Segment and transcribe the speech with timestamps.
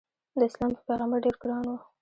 [0.39, 1.79] داسلام په پیغمبر ډېر ګران و.